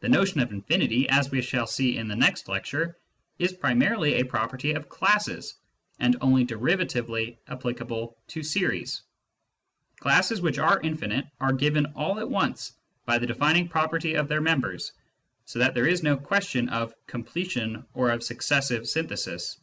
The 0.00 0.08
notion 0.08 0.40
of 0.40 0.50
infinity, 0.50 1.08
as 1.08 1.30
we 1.30 1.40
shall 1.40 1.68
see 1.68 1.96
in 1.96 2.08
the 2.08 2.16
next 2.16 2.48
lecture, 2.48 2.98
is 3.38 3.52
primarily 3.52 4.14
a 4.14 4.24
property 4.24 4.72
of 4.72 4.88
classes^ 4.88 5.54
and 6.00 6.16
only 6.20 6.42
derivatively 6.44 7.36
applicable 7.46 8.18
to 8.26 8.42
series; 8.42 9.02
classes 10.00 10.40
which 10.42 10.58
are 10.58 10.80
infinite 10.80 11.26
are 11.38 11.52
given 11.52 11.86
all 11.94 12.18
at 12.18 12.28
once 12.28 12.72
by 13.04 13.18
the 13.18 13.26
defining 13.28 13.68
property 13.68 14.14
of 14.14 14.26
their 14.26 14.40
members, 14.40 14.94
so 15.44 15.60
that 15.60 15.74
there 15.74 15.86
is 15.86 16.02
no 16.02 16.16
question 16.16 16.68
of" 16.68 16.92
completion" 17.06 17.84
or 17.94 18.10
of" 18.10 18.24
successive 18.24 18.88
synthesis." 18.88 19.58